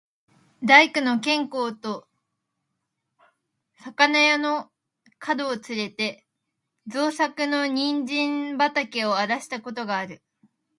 [0.63, 2.07] 大工の兼公と
[3.81, 4.71] 肴屋の
[5.19, 6.25] 角をつれて、
[6.87, 10.23] 茂作の人参畠をあらした事がある。